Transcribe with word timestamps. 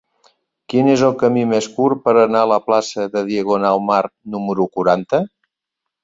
Quin 0.73 0.87
és 0.91 1.01
el 1.07 1.11
camí 1.23 1.41
més 1.49 1.67
curt 1.75 1.99
per 2.07 2.15
anar 2.21 2.41
a 2.45 2.49
la 2.51 2.57
plaça 2.69 3.05
de 3.17 3.23
Diagonal 3.27 3.83
Mar 3.91 3.99
número 4.37 4.67
quaranta? 4.79 5.21